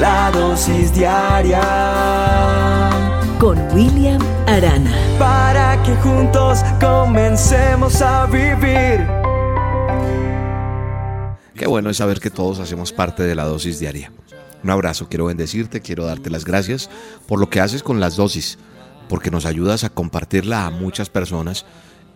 La 0.00 0.30
dosis 0.30 0.94
diaria 0.94 1.60
con 3.38 3.58
William 3.74 4.18
Arana. 4.46 4.90
Para 5.18 5.82
que 5.82 5.94
juntos 5.96 6.60
comencemos 6.80 8.00
a 8.00 8.24
vivir. 8.24 9.06
Qué 11.54 11.66
bueno 11.66 11.90
es 11.90 11.98
saber 11.98 12.18
que 12.18 12.30
todos 12.30 12.60
hacemos 12.60 12.94
parte 12.94 13.24
de 13.24 13.34
la 13.34 13.44
dosis 13.44 13.78
diaria. 13.78 14.10
Un 14.64 14.70
abrazo, 14.70 15.06
quiero 15.10 15.26
bendecirte, 15.26 15.82
quiero 15.82 16.06
darte 16.06 16.30
las 16.30 16.46
gracias 16.46 16.88
por 17.28 17.38
lo 17.38 17.50
que 17.50 17.60
haces 17.60 17.82
con 17.82 18.00
las 18.00 18.16
dosis, 18.16 18.56
porque 19.06 19.30
nos 19.30 19.44
ayudas 19.44 19.84
a 19.84 19.90
compartirla 19.90 20.64
a 20.64 20.70
muchas 20.70 21.10
personas 21.10 21.66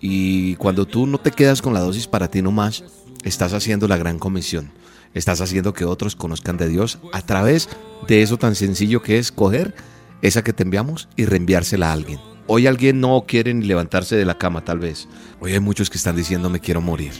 y 0.00 0.56
cuando 0.56 0.86
tú 0.86 1.06
no 1.06 1.18
te 1.18 1.32
quedas 1.32 1.60
con 1.60 1.74
la 1.74 1.80
dosis 1.80 2.06
para 2.06 2.28
ti 2.28 2.40
nomás, 2.40 2.82
estás 3.24 3.52
haciendo 3.52 3.88
la 3.88 3.98
gran 3.98 4.18
comisión. 4.18 4.72
Estás 5.14 5.40
haciendo 5.40 5.72
que 5.72 5.84
otros 5.84 6.16
conozcan 6.16 6.56
de 6.56 6.68
Dios 6.68 6.98
a 7.12 7.22
través 7.22 7.68
de 8.08 8.22
eso 8.22 8.36
tan 8.36 8.54
sencillo 8.54 9.00
que 9.00 9.18
es 9.18 9.30
coger 9.30 9.74
esa 10.22 10.42
que 10.42 10.52
te 10.52 10.64
enviamos 10.64 11.08
y 11.16 11.24
reenviársela 11.24 11.90
a 11.90 11.92
alguien. 11.92 12.18
Hoy 12.46 12.66
alguien 12.66 13.00
no 13.00 13.24
quiere 13.26 13.54
ni 13.54 13.64
levantarse 13.64 14.16
de 14.16 14.24
la 14.24 14.36
cama 14.36 14.64
tal 14.64 14.78
vez. 14.78 15.08
Hoy 15.40 15.52
hay 15.52 15.60
muchos 15.60 15.88
que 15.88 15.98
están 15.98 16.16
diciendo 16.16 16.50
me 16.50 16.60
quiero 16.60 16.80
morir. 16.80 17.12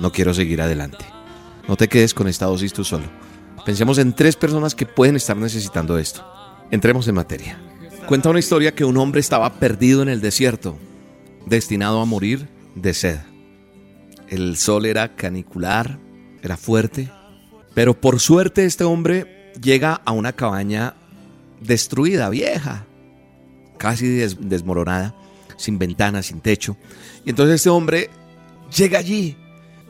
No 0.00 0.12
quiero 0.12 0.34
seguir 0.34 0.62
adelante. 0.62 1.04
No 1.68 1.76
te 1.76 1.88
quedes 1.88 2.14
con 2.14 2.26
esta 2.26 2.46
dosis 2.46 2.72
tú 2.72 2.84
solo. 2.84 3.04
Pensemos 3.64 3.98
en 3.98 4.12
tres 4.12 4.36
personas 4.36 4.74
que 4.74 4.86
pueden 4.86 5.16
estar 5.16 5.36
necesitando 5.36 5.98
esto. 5.98 6.24
Entremos 6.70 7.06
en 7.08 7.16
materia. 7.16 7.58
Cuenta 8.06 8.30
una 8.30 8.38
historia 8.38 8.74
que 8.74 8.84
un 8.84 8.96
hombre 8.96 9.20
estaba 9.20 9.54
perdido 9.54 10.02
en 10.02 10.08
el 10.08 10.20
desierto, 10.20 10.78
destinado 11.46 12.00
a 12.00 12.04
morir 12.04 12.48
de 12.76 12.94
sed. 12.94 13.18
El 14.28 14.56
sol 14.56 14.86
era 14.86 15.16
canicular, 15.16 15.98
era 16.42 16.56
fuerte, 16.56 17.10
pero 17.76 18.00
por 18.00 18.20
suerte 18.20 18.64
este 18.64 18.84
hombre 18.84 19.52
llega 19.60 20.00
a 20.06 20.12
una 20.12 20.32
cabaña 20.32 20.94
destruida, 21.60 22.30
vieja, 22.30 22.86
casi 23.76 24.06
desmoronada, 24.08 25.14
sin 25.58 25.78
ventanas, 25.78 26.24
sin 26.24 26.40
techo. 26.40 26.78
Y 27.26 27.28
entonces 27.28 27.56
este 27.56 27.68
hombre 27.68 28.08
llega 28.74 28.98
allí, 28.98 29.36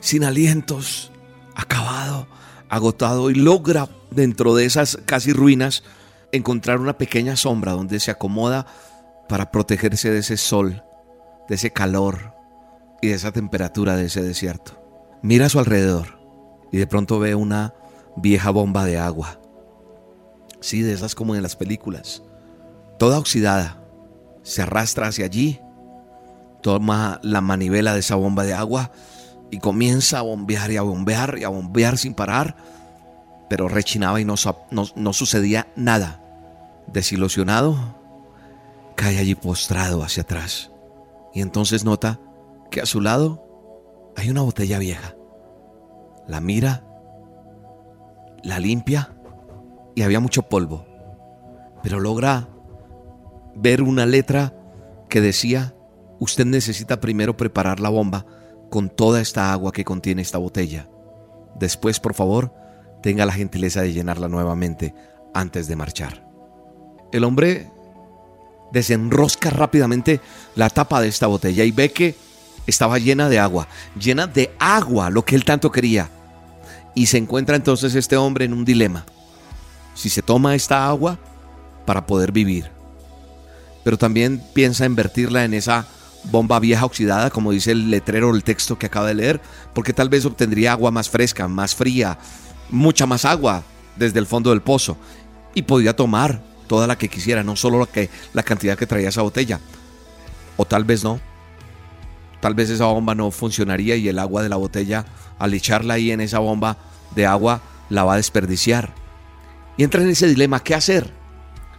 sin 0.00 0.24
alientos, 0.24 1.12
acabado, 1.54 2.26
agotado, 2.68 3.30
y 3.30 3.36
logra 3.36 3.88
dentro 4.10 4.56
de 4.56 4.64
esas 4.64 4.98
casi 5.06 5.32
ruinas 5.32 5.84
encontrar 6.32 6.80
una 6.80 6.98
pequeña 6.98 7.36
sombra 7.36 7.70
donde 7.70 8.00
se 8.00 8.10
acomoda 8.10 8.66
para 9.28 9.52
protegerse 9.52 10.10
de 10.10 10.18
ese 10.18 10.36
sol, 10.36 10.82
de 11.48 11.54
ese 11.54 11.70
calor 11.70 12.34
y 13.00 13.06
de 13.06 13.14
esa 13.14 13.30
temperatura 13.30 13.94
de 13.94 14.06
ese 14.06 14.22
desierto. 14.22 14.72
Mira 15.22 15.46
a 15.46 15.50
su 15.50 15.60
alrededor 15.60 16.16
y 16.72 16.78
de 16.78 16.86
pronto 16.86 17.18
ve 17.18 17.34
una 17.34 17.72
vieja 18.16 18.50
bomba 18.50 18.84
de 18.84 18.98
agua. 18.98 19.40
Sí, 20.60 20.82
de 20.82 20.92
esas 20.92 21.14
como 21.14 21.34
en 21.34 21.42
las 21.42 21.56
películas. 21.56 22.22
Toda 22.98 23.18
oxidada. 23.18 23.82
Se 24.42 24.62
arrastra 24.62 25.08
hacia 25.08 25.26
allí. 25.26 25.60
Toma 26.62 27.20
la 27.22 27.40
manivela 27.40 27.94
de 27.94 28.00
esa 28.00 28.16
bomba 28.16 28.44
de 28.44 28.54
agua 28.54 28.90
y 29.50 29.58
comienza 29.58 30.18
a 30.18 30.22
bombear 30.22 30.70
y 30.70 30.76
a 30.76 30.82
bombear 30.82 31.38
y 31.38 31.44
a 31.44 31.48
bombear 31.48 31.98
sin 31.98 32.14
parar, 32.14 32.56
pero 33.48 33.68
rechinaba 33.68 34.20
y 34.20 34.24
no, 34.24 34.34
no, 34.70 35.12
sucedía 35.12 35.68
nada. 35.76 36.20
Desilusionado, 36.88 37.76
cae 38.96 39.18
allí 39.18 39.34
postrado 39.34 40.02
hacia 40.02 40.22
atrás 40.22 40.70
y 41.34 41.40
entonces 41.42 41.84
nota 41.84 42.20
que 42.70 42.80
a 42.80 42.86
su 42.86 43.00
lado 43.00 43.44
hay 44.16 44.30
una 44.30 44.42
botella 44.42 44.78
vieja. 44.78 45.14
La 46.26 46.40
mira, 46.40 46.82
la 48.46 48.60
limpia 48.60 49.10
y 49.96 50.02
había 50.02 50.20
mucho 50.20 50.42
polvo, 50.42 50.86
pero 51.82 51.98
logra 51.98 52.48
ver 53.56 53.82
una 53.82 54.06
letra 54.06 54.54
que 55.08 55.20
decía, 55.20 55.74
usted 56.20 56.46
necesita 56.46 57.00
primero 57.00 57.36
preparar 57.36 57.80
la 57.80 57.88
bomba 57.88 58.24
con 58.70 58.88
toda 58.88 59.20
esta 59.20 59.52
agua 59.52 59.72
que 59.72 59.84
contiene 59.84 60.22
esta 60.22 60.38
botella. 60.38 60.88
Después, 61.58 61.98
por 61.98 62.14
favor, 62.14 62.54
tenga 63.02 63.26
la 63.26 63.32
gentileza 63.32 63.82
de 63.82 63.92
llenarla 63.92 64.28
nuevamente 64.28 64.94
antes 65.34 65.66
de 65.66 65.76
marchar. 65.76 66.24
El 67.12 67.24
hombre 67.24 67.68
desenrosca 68.72 69.50
rápidamente 69.50 70.20
la 70.54 70.70
tapa 70.70 71.00
de 71.00 71.08
esta 71.08 71.26
botella 71.26 71.64
y 71.64 71.72
ve 71.72 71.90
que 71.90 72.14
estaba 72.66 72.98
llena 72.98 73.28
de 73.28 73.40
agua, 73.40 73.66
llena 73.98 74.28
de 74.28 74.54
agua, 74.60 75.10
lo 75.10 75.24
que 75.24 75.34
él 75.34 75.44
tanto 75.44 75.72
quería. 75.72 76.10
Y 76.96 77.06
se 77.06 77.18
encuentra 77.18 77.54
entonces 77.54 77.94
este 77.94 78.16
hombre 78.16 78.46
en 78.46 78.54
un 78.54 78.64
dilema. 78.64 79.04
Si 79.94 80.08
se 80.08 80.22
toma 80.22 80.56
esta 80.56 80.88
agua 80.88 81.18
para 81.84 82.06
poder 82.06 82.32
vivir, 82.32 82.70
pero 83.84 83.98
también 83.98 84.42
piensa 84.54 84.86
invertirla 84.86 85.44
en 85.44 85.54
esa 85.54 85.86
bomba 86.24 86.58
vieja 86.58 86.86
oxidada, 86.86 87.30
como 87.30 87.52
dice 87.52 87.72
el 87.72 87.90
letrero 87.90 88.30
o 88.30 88.34
el 88.34 88.42
texto 88.42 88.78
que 88.78 88.86
acaba 88.86 89.06
de 89.06 89.14
leer, 89.14 89.40
porque 89.74 89.92
tal 89.92 90.08
vez 90.08 90.24
obtendría 90.24 90.72
agua 90.72 90.90
más 90.90 91.08
fresca, 91.08 91.46
más 91.48 91.74
fría, 91.74 92.18
mucha 92.70 93.06
más 93.06 93.24
agua 93.24 93.62
desde 93.94 94.18
el 94.18 94.26
fondo 94.26 94.50
del 94.50 94.62
pozo 94.62 94.96
y 95.54 95.62
podía 95.62 95.94
tomar 95.94 96.40
toda 96.66 96.86
la 96.86 96.96
que 96.96 97.08
quisiera, 97.08 97.44
no 97.44 97.56
solo 97.56 97.78
la, 97.78 97.86
que, 97.86 98.10
la 98.32 98.42
cantidad 98.42 98.76
que 98.76 98.86
traía 98.86 99.10
esa 99.10 99.22
botella. 99.22 99.60
O 100.56 100.64
tal 100.64 100.84
vez 100.84 101.04
no. 101.04 101.20
Tal 102.40 102.54
vez 102.54 102.70
esa 102.70 102.86
bomba 102.86 103.14
no 103.14 103.30
funcionaría 103.30 103.96
y 103.96 104.08
el 104.08 104.18
agua 104.18 104.42
de 104.42 104.48
la 104.48 104.56
botella, 104.56 105.04
al 105.38 105.54
echarla 105.54 105.94
ahí 105.94 106.10
en 106.10 106.20
esa 106.20 106.38
bomba 106.38 106.76
de 107.14 107.26
agua, 107.26 107.60
la 107.88 108.04
va 108.04 108.14
a 108.14 108.16
desperdiciar. 108.16 108.94
Y 109.76 109.84
entra 109.84 110.02
en 110.02 110.10
ese 110.10 110.26
dilema, 110.26 110.62
¿qué 110.62 110.74
hacer? 110.74 111.10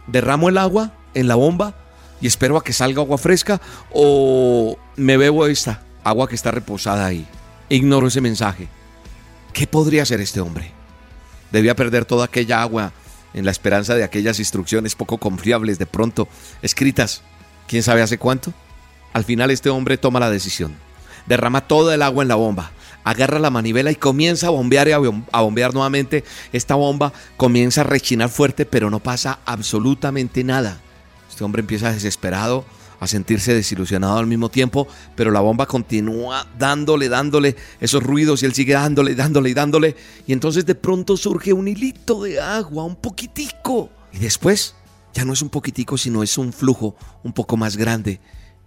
¿Derramo 0.06 0.48
el 0.48 0.58
agua 0.58 0.92
en 1.14 1.28
la 1.28 1.34
bomba 1.34 1.74
y 2.20 2.26
espero 2.26 2.56
a 2.56 2.64
que 2.64 2.72
salga 2.72 3.02
agua 3.02 3.18
fresca 3.18 3.60
o 3.92 4.78
me 4.96 5.16
bebo 5.16 5.46
esta 5.46 5.82
agua 6.04 6.28
que 6.28 6.34
está 6.34 6.50
reposada 6.50 7.06
ahí. 7.06 7.26
Ignoro 7.68 8.08
ese 8.08 8.20
mensaje. 8.20 8.68
¿Qué 9.52 9.66
podría 9.66 10.02
hacer 10.02 10.20
este 10.20 10.40
hombre? 10.40 10.72
Debía 11.52 11.76
perder 11.76 12.04
toda 12.04 12.24
aquella 12.24 12.62
agua 12.62 12.92
en 13.34 13.44
la 13.44 13.50
esperanza 13.50 13.94
de 13.94 14.04
aquellas 14.04 14.38
instrucciones 14.38 14.94
poco 14.94 15.18
confiables 15.18 15.78
de 15.78 15.86
pronto 15.86 16.28
escritas, 16.62 17.22
quién 17.66 17.82
sabe 17.82 18.02
hace 18.02 18.18
cuánto. 18.18 18.52
Al 19.12 19.24
final 19.24 19.50
este 19.50 19.70
hombre 19.70 19.98
toma 19.98 20.20
la 20.20 20.30
decisión. 20.30 20.76
Derrama 21.26 21.66
toda 21.66 21.94
el 21.94 22.02
agua 22.02 22.22
en 22.22 22.28
la 22.28 22.36
bomba, 22.36 22.72
agarra 23.08 23.38
la 23.38 23.48
manivela 23.48 23.90
y 23.90 23.96
comienza 23.96 24.48
a 24.48 24.50
bombear 24.50 24.86
y 24.86 24.92
a 24.92 25.40
bombear 25.40 25.72
nuevamente. 25.72 26.24
Esta 26.52 26.74
bomba 26.74 27.12
comienza 27.38 27.80
a 27.80 27.84
rechinar 27.84 28.28
fuerte, 28.28 28.66
pero 28.66 28.90
no 28.90 29.00
pasa 29.00 29.38
absolutamente 29.46 30.44
nada. 30.44 30.78
Este 31.30 31.42
hombre 31.42 31.60
empieza 31.60 31.90
desesperado 31.90 32.66
a 33.00 33.06
sentirse 33.06 33.54
desilusionado 33.54 34.18
al 34.18 34.26
mismo 34.26 34.50
tiempo, 34.50 34.86
pero 35.14 35.30
la 35.30 35.40
bomba 35.40 35.64
continúa 35.64 36.46
dándole, 36.58 37.08
dándole 37.08 37.56
esos 37.80 38.02
ruidos 38.02 38.42
y 38.42 38.46
él 38.46 38.52
sigue 38.52 38.74
dándole, 38.74 39.14
dándole 39.14 39.48
y 39.48 39.54
dándole. 39.54 39.96
Y 40.26 40.34
entonces 40.34 40.66
de 40.66 40.74
pronto 40.74 41.16
surge 41.16 41.54
un 41.54 41.66
hilito 41.66 42.24
de 42.24 42.40
agua, 42.40 42.84
un 42.84 42.96
poquitico. 42.96 43.88
Y 44.12 44.18
después 44.18 44.74
ya 45.14 45.24
no 45.24 45.32
es 45.32 45.40
un 45.40 45.48
poquitico, 45.48 45.96
sino 45.96 46.22
es 46.22 46.36
un 46.36 46.52
flujo 46.52 46.94
un 47.22 47.32
poco 47.32 47.56
más 47.56 47.78
grande. 47.78 48.20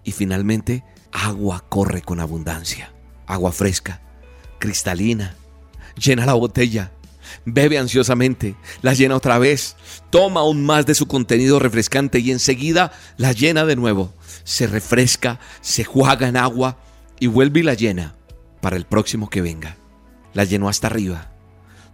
Y 0.03 0.13
finalmente 0.13 0.83
agua 1.11 1.63
corre 1.69 2.01
con 2.01 2.19
abundancia. 2.19 2.91
Agua 3.27 3.51
fresca, 3.51 4.01
cristalina. 4.61 5.35
Llena 5.97 6.25
la 6.25 6.35
botella 6.35 6.91
bebe 7.45 7.77
ansiosamente, 7.77 8.55
la 8.81 8.93
llena 8.93 9.15
otra 9.15 9.39
vez, 9.39 9.75
toma 10.09 10.41
aún 10.41 10.65
más 10.65 10.85
de 10.85 10.95
su 10.95 11.07
contenido 11.07 11.59
refrescante 11.59 12.19
y 12.19 12.31
enseguida 12.31 12.91
la 13.17 13.31
llena 13.31 13.65
de 13.65 13.75
nuevo. 13.75 14.13
Se 14.43 14.67
refresca, 14.67 15.39
se 15.61 15.83
juega 15.83 16.27
en 16.27 16.37
agua 16.37 16.77
y 17.19 17.27
vuelve 17.27 17.61
y 17.61 17.63
la 17.63 17.73
llena 17.73 18.15
para 18.61 18.75
el 18.75 18.85
próximo 18.85 19.29
que 19.29 19.41
venga. 19.41 19.77
La 20.33 20.43
llenó 20.43 20.69
hasta 20.69 20.87
arriba. 20.87 21.31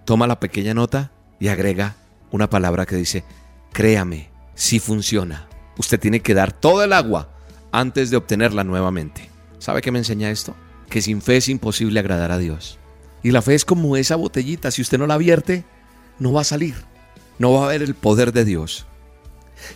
Toma 0.05 0.27
la 0.27 0.39
pequeña 0.39 0.73
nota 0.73 1.11
y 1.39 1.47
agrega 1.47 1.95
una 2.31 2.49
palabra 2.49 2.85
que 2.85 2.95
dice, 2.95 3.23
créame, 3.73 4.29
si 4.55 4.79
funciona. 4.79 5.47
Usted 5.77 5.99
tiene 5.99 6.21
que 6.21 6.33
dar 6.33 6.51
toda 6.51 6.85
el 6.85 6.93
agua 6.93 7.29
antes 7.71 8.09
de 8.09 8.17
obtenerla 8.17 8.63
nuevamente. 8.63 9.29
¿Sabe 9.59 9.81
qué 9.81 9.91
me 9.91 9.99
enseña 9.99 10.29
esto? 10.29 10.55
Que 10.89 11.01
sin 11.01 11.21
fe 11.21 11.37
es 11.37 11.49
imposible 11.49 11.99
agradar 11.99 12.31
a 12.31 12.37
Dios. 12.37 12.79
Y 13.23 13.31
la 13.31 13.41
fe 13.41 13.55
es 13.55 13.65
como 13.65 13.97
esa 13.97 14.15
botellita, 14.15 14.71
si 14.71 14.81
usted 14.81 14.97
no 14.97 15.07
la 15.07 15.17
vierte, 15.17 15.65
no 16.19 16.33
va 16.33 16.41
a 16.41 16.45
salir, 16.45 16.75
no 17.39 17.53
va 17.53 17.63
a 17.63 17.65
haber 17.65 17.81
el 17.81 17.95
poder 17.95 18.31
de 18.31 18.45
Dios. 18.45 18.85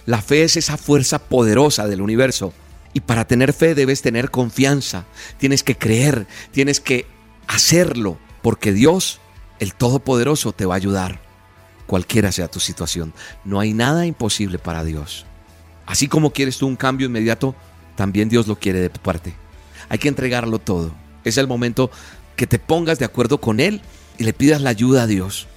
La 0.06 0.22
fe 0.22 0.44
es 0.44 0.58
esa 0.58 0.78
fuerza 0.78 1.20
poderosa 1.20 1.88
del 1.88 2.02
universo. 2.02 2.54
Y 2.94 3.02
para 3.02 3.26
tener 3.26 3.54
fe 3.54 3.74
debes 3.74 4.02
tener 4.02 4.32
confianza, 4.32 5.06
tienes 5.38 5.64
que 5.64 5.78
creer, 5.78 6.28
tienes 6.52 6.80
que 6.80 7.06
hacerlo, 7.48 8.20
porque 8.42 8.74
Dios, 8.74 9.20
el 9.60 9.74
Todopoderoso, 9.74 10.52
te 10.52 10.66
va 10.66 10.76
a 10.76 10.78
ayudar, 10.78 11.22
cualquiera 11.88 12.32
sea 12.32 12.50
tu 12.50 12.60
situación. 12.60 13.14
No 13.46 13.60
hay 13.60 13.74
nada 13.74 14.06
imposible 14.06 14.60
para 14.60 14.84
Dios. 14.84 15.26
Así 15.86 16.08
como 16.08 16.32
quieres 16.32 16.58
tú 16.58 16.68
un 16.68 16.76
cambio 16.76 17.08
inmediato, 17.08 17.56
también 17.96 18.30
Dios 18.30 18.48
lo 18.48 18.58
quiere 18.58 18.80
de 18.80 18.90
tu 18.90 19.00
parte. 19.00 19.34
Hay 19.90 19.98
que 19.98 20.08
entregarlo 20.08 20.60
todo. 20.60 20.94
Es 21.24 21.38
el 21.38 21.48
momento 21.48 21.92
que 22.36 22.48
te 22.48 22.60
pongas 22.60 23.00
de 23.00 23.06
acuerdo 23.06 23.40
con 23.40 23.60
Él 23.60 23.82
y 24.18 24.24
le 24.24 24.34
pidas 24.34 24.62
la 24.62 24.70
ayuda 24.70 25.04
a 25.04 25.08
Dios. 25.08 25.48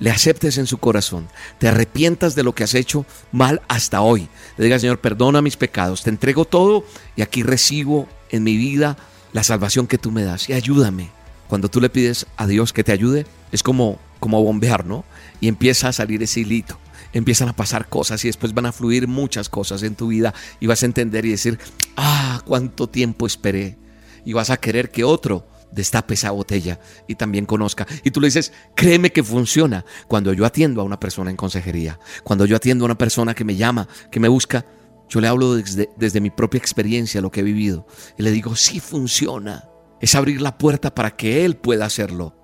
le 0.00 0.10
aceptes 0.10 0.56
en 0.56 0.66
su 0.66 0.78
corazón, 0.78 1.28
te 1.58 1.68
arrepientas 1.68 2.34
de 2.34 2.42
lo 2.42 2.54
que 2.54 2.64
has 2.64 2.74
hecho 2.74 3.04
mal 3.32 3.60
hasta 3.68 4.00
hoy. 4.00 4.28
Le 4.56 4.64
digas, 4.64 4.80
Señor, 4.80 4.98
perdona 5.00 5.42
mis 5.42 5.56
pecados, 5.56 6.02
te 6.02 6.10
entrego 6.10 6.46
todo 6.46 6.84
y 7.16 7.22
aquí 7.22 7.42
recibo 7.42 8.08
en 8.30 8.42
mi 8.42 8.56
vida 8.56 8.96
la 9.32 9.44
salvación 9.44 9.86
que 9.86 9.98
tú 9.98 10.10
me 10.10 10.24
das 10.24 10.48
y 10.48 10.54
ayúdame. 10.54 11.10
Cuando 11.48 11.68
tú 11.68 11.80
le 11.80 11.90
pides 11.90 12.26
a 12.36 12.46
Dios 12.46 12.72
que 12.72 12.82
te 12.82 12.92
ayude, 12.92 13.26
es 13.52 13.62
como, 13.62 13.98
como 14.20 14.42
bombear, 14.42 14.86
¿no? 14.86 15.04
Y 15.40 15.48
empieza 15.48 15.88
a 15.88 15.92
salir 15.92 16.22
ese 16.22 16.40
hilito, 16.40 16.78
empiezan 17.12 17.48
a 17.48 17.56
pasar 17.56 17.88
cosas 17.88 18.24
y 18.24 18.28
después 18.28 18.54
van 18.54 18.66
a 18.66 18.72
fluir 18.72 19.06
muchas 19.06 19.48
cosas 19.48 19.82
en 19.82 19.96
tu 19.96 20.08
vida 20.08 20.32
y 20.60 20.66
vas 20.66 20.82
a 20.82 20.86
entender 20.86 21.26
y 21.26 21.30
decir, 21.30 21.58
ah, 21.96 22.40
cuánto 22.46 22.86
tiempo 22.86 23.26
esperé. 23.26 23.76
Y 24.24 24.32
vas 24.32 24.50
a 24.50 24.56
querer 24.56 24.90
que 24.90 25.04
otro 25.04 25.46
destape 25.72 26.14
esa 26.14 26.30
botella 26.30 26.80
y 27.06 27.14
también 27.14 27.46
conozca. 27.46 27.86
Y 28.04 28.10
tú 28.10 28.20
le 28.20 28.28
dices, 28.28 28.52
créeme 28.74 29.12
que 29.12 29.22
funciona. 29.22 29.84
Cuando 30.08 30.32
yo 30.32 30.44
atiendo 30.44 30.80
a 30.80 30.84
una 30.84 31.00
persona 31.00 31.30
en 31.30 31.36
consejería, 31.36 31.98
cuando 32.24 32.44
yo 32.44 32.56
atiendo 32.56 32.84
a 32.84 32.86
una 32.86 32.98
persona 32.98 33.34
que 33.34 33.44
me 33.44 33.56
llama, 33.56 33.88
que 34.10 34.20
me 34.20 34.28
busca, 34.28 34.64
yo 35.08 35.20
le 35.20 35.28
hablo 35.28 35.54
desde, 35.54 35.90
desde 35.96 36.20
mi 36.20 36.30
propia 36.30 36.58
experiencia, 36.58 37.20
lo 37.20 37.30
que 37.30 37.40
he 37.40 37.44
vivido, 37.44 37.86
y 38.16 38.22
le 38.22 38.30
digo, 38.30 38.54
sí 38.56 38.80
funciona. 38.80 39.64
Es 40.00 40.14
abrir 40.14 40.40
la 40.40 40.56
puerta 40.56 40.94
para 40.94 41.16
que 41.16 41.44
Él 41.44 41.56
pueda 41.56 41.84
hacerlo. 41.84 42.36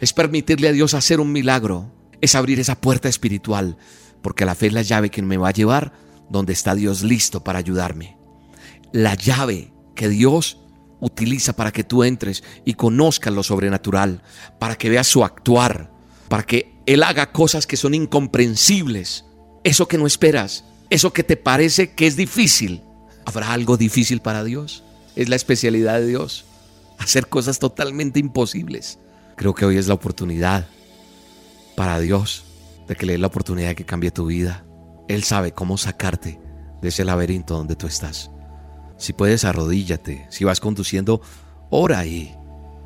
Es 0.00 0.12
permitirle 0.12 0.68
a 0.68 0.72
Dios 0.72 0.94
hacer 0.94 1.18
un 1.20 1.32
milagro. 1.32 1.92
Es 2.20 2.36
abrir 2.36 2.60
esa 2.60 2.80
puerta 2.80 3.08
espiritual, 3.08 3.76
porque 4.22 4.44
la 4.44 4.54
fe 4.54 4.68
es 4.68 4.72
la 4.72 4.82
llave 4.82 5.10
que 5.10 5.22
me 5.22 5.36
va 5.36 5.48
a 5.48 5.52
llevar 5.52 5.92
donde 6.30 6.52
está 6.52 6.74
Dios 6.74 7.02
listo 7.02 7.42
para 7.42 7.58
ayudarme. 7.58 8.16
La 8.92 9.14
llave 9.14 9.72
que 9.96 10.08
Dios 10.08 10.61
utiliza 11.02 11.52
para 11.52 11.72
que 11.72 11.82
tú 11.82 12.04
entres 12.04 12.44
y 12.64 12.74
conozcas 12.74 13.34
lo 13.34 13.42
sobrenatural, 13.42 14.22
para 14.60 14.76
que 14.76 14.88
veas 14.88 15.08
su 15.08 15.24
actuar, 15.24 15.90
para 16.28 16.44
que 16.44 16.72
Él 16.86 17.02
haga 17.02 17.32
cosas 17.32 17.66
que 17.66 17.76
son 17.76 17.92
incomprensibles, 17.92 19.24
eso 19.64 19.88
que 19.88 19.98
no 19.98 20.06
esperas, 20.06 20.64
eso 20.90 21.12
que 21.12 21.24
te 21.24 21.36
parece 21.36 21.94
que 21.94 22.06
es 22.06 22.16
difícil. 22.16 22.82
¿Habrá 23.24 23.52
algo 23.52 23.76
difícil 23.76 24.20
para 24.20 24.44
Dios? 24.44 24.84
Es 25.16 25.28
la 25.28 25.36
especialidad 25.36 25.98
de 25.98 26.06
Dios, 26.06 26.44
hacer 26.98 27.26
cosas 27.26 27.58
totalmente 27.58 28.20
imposibles. 28.20 29.00
Creo 29.36 29.54
que 29.54 29.64
hoy 29.64 29.78
es 29.78 29.88
la 29.88 29.94
oportunidad 29.94 30.68
para 31.76 31.98
Dios 31.98 32.44
de 32.86 32.94
que 32.94 33.06
le 33.06 33.14
dé 33.14 33.18
la 33.18 33.26
oportunidad 33.26 33.68
de 33.68 33.74
que 33.74 33.84
cambie 33.84 34.12
tu 34.12 34.26
vida. 34.26 34.64
Él 35.08 35.24
sabe 35.24 35.50
cómo 35.50 35.78
sacarte 35.78 36.38
de 36.80 36.88
ese 36.88 37.04
laberinto 37.04 37.56
donde 37.56 37.74
tú 37.74 37.88
estás. 37.88 38.30
Si 39.02 39.12
puedes, 39.12 39.44
arrodíllate. 39.44 40.26
Si 40.30 40.44
vas 40.44 40.60
conduciendo, 40.60 41.22
ora 41.70 41.98
ahí, 41.98 42.36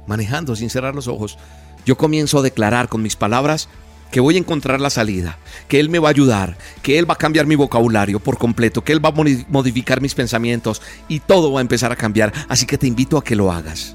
manejando 0.07 0.57
sin 0.57 0.71
cerrar 0.71 0.95
los 0.95 1.09
ojos. 1.09 1.37
Yo 1.85 1.99
comienzo 1.99 2.39
a 2.39 2.43
declarar 2.43 2.89
con 2.89 3.03
mis 3.03 3.17
palabras 3.17 3.69
que 4.11 4.21
voy 4.21 4.37
a 4.37 4.39
encontrar 4.39 4.81
la 4.81 4.89
salida, 4.89 5.37
que 5.69 5.79
Él 5.79 5.91
me 5.91 5.99
va 5.99 6.09
a 6.09 6.13
ayudar, 6.13 6.57
que 6.81 6.99
Él 6.99 7.09
va 7.09 7.13
a 7.13 7.19
cambiar 7.19 7.45
mi 7.45 7.55
vocabulario 7.55 8.19
por 8.19 8.39
completo, 8.39 8.83
que 8.83 8.93
Él 8.95 9.05
va 9.05 9.11
a 9.11 9.47
modificar 9.49 10.01
mis 10.01 10.15
pensamientos 10.15 10.81
y 11.07 11.21
todo 11.21 11.53
va 11.53 11.61
a 11.61 11.61
empezar 11.61 11.93
a 11.93 11.97
cambiar. 11.97 12.33
Así 12.49 12.65
que 12.65 12.79
te 12.79 12.87
invito 12.87 13.19
a 13.19 13.23
que 13.23 13.37
lo 13.37 13.53
hagas. 13.53 13.95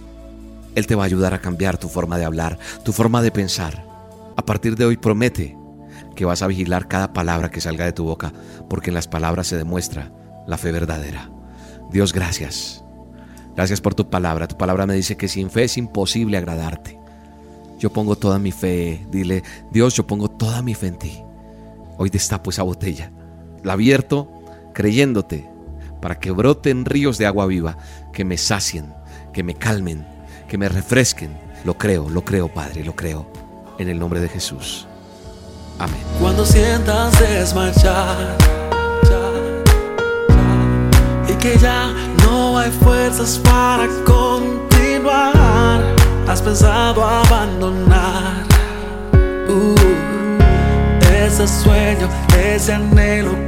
Él 0.75 0.85
te 0.85 0.93
va 0.93 1.01
a 1.01 1.07
ayudar 1.07 1.33
a 1.33 1.41
cambiar 1.41 1.79
tu 1.79 1.89
forma 1.89 2.19
de 2.19 2.25
hablar, 2.25 2.59
tu 2.85 2.93
forma 2.93 3.23
de 3.23 3.31
pensar. 3.31 3.83
A 4.37 4.45
partir 4.45 4.75
de 4.75 4.85
hoy 4.85 4.95
promete 4.95 5.57
que 6.15 6.25
vas 6.25 6.43
a 6.43 6.47
vigilar 6.47 6.87
cada 6.87 7.13
palabra 7.13 7.49
que 7.49 7.61
salga 7.61 7.85
de 7.85 7.93
tu 7.93 8.03
boca, 8.03 8.31
porque 8.69 8.91
en 8.91 8.93
las 8.93 9.07
palabras 9.07 9.47
se 9.47 9.57
demuestra 9.57 10.11
la 10.45 10.59
fe 10.59 10.71
verdadera. 10.71 11.31
Dios, 11.91 12.13
gracias. 12.13 12.83
Gracias 13.55 13.81
por 13.81 13.93
tu 13.93 14.09
palabra. 14.09 14.47
Tu 14.47 14.57
palabra 14.57 14.85
me 14.85 14.95
dice 14.95 15.17
que 15.17 15.27
sin 15.27 15.49
fe 15.49 15.65
es 15.65 15.77
imposible 15.77 16.37
agradarte. 16.37 16.97
Yo 17.79 17.91
pongo 17.91 18.15
toda 18.15 18.39
mi 18.39 18.51
fe. 18.51 19.05
Dile, 19.11 19.43
Dios, 19.71 19.95
yo 19.95 20.07
pongo 20.07 20.29
toda 20.29 20.61
mi 20.61 20.73
fe 20.73 20.87
en 20.87 20.97
ti. 20.97 21.23
Hoy 21.97 22.09
destapo 22.09 22.49
esa 22.49 22.63
botella. 22.63 23.11
La 23.63 23.73
abierto 23.73 24.29
creyéndote 24.73 25.49
para 26.01 26.19
que 26.19 26.31
broten 26.31 26.85
ríos 26.85 27.17
de 27.17 27.27
agua 27.27 27.45
viva, 27.45 27.77
que 28.11 28.25
me 28.25 28.37
sacien, 28.37 28.93
que 29.33 29.43
me 29.43 29.53
calmen, 29.53 30.05
que 30.47 30.57
me 30.57 30.69
refresquen. 30.69 31.37
Lo 31.63 31.77
creo, 31.77 32.09
lo 32.09 32.25
creo, 32.25 32.47
Padre, 32.47 32.83
lo 32.83 32.95
creo. 32.95 33.27
En 33.77 33.89
el 33.89 33.99
nombre 33.99 34.19
de 34.19 34.29
Jesús. 34.29 34.87
Amén. 35.77 36.01
Cuando 36.19 36.45
sientas 36.45 37.19
desmayar 37.19 38.60
que 41.41 41.57
ya 41.57 41.91
no 42.23 42.57
hay 42.57 42.71
fuerzas 42.71 43.39
para 43.43 43.87
continuar. 44.05 45.81
Has 46.27 46.41
pensado 46.41 47.03
abandonar 47.03 48.45
uh, 49.49 49.75
ese 51.25 51.47
sueño, 51.47 52.07
ese 52.37 52.73
anhelo 52.73 53.40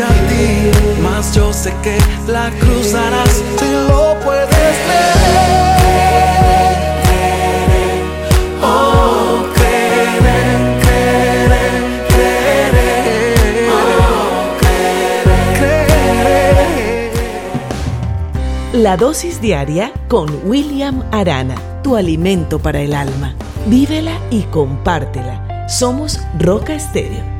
frente 0.00 0.02
a 0.02 0.28
ti 0.28 0.70
yo 1.34 1.52
sé 1.52 1.72
que 1.82 1.98
la 2.26 2.50
cruzarás 2.58 3.42
si 3.58 3.70
lo 3.88 4.18
puedes 4.24 4.48
Oh, 8.62 9.44
La 18.72 18.96
dosis 18.96 19.40
diaria 19.42 19.92
con 20.08 20.30
William 20.44 21.04
Arana, 21.12 21.56
tu 21.82 21.96
alimento 21.96 22.58
para 22.58 22.80
el 22.80 22.94
alma. 22.94 23.34
Vívela 23.66 24.18
y 24.30 24.42
compártela. 24.44 25.68
Somos 25.68 26.18
Roca 26.38 26.74
Estéreo 26.74 27.39